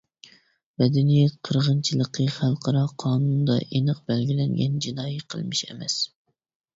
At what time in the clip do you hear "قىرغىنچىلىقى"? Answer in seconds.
1.49-2.25